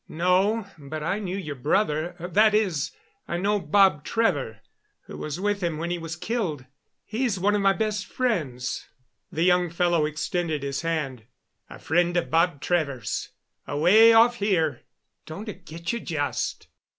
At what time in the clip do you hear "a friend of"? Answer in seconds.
11.69-12.31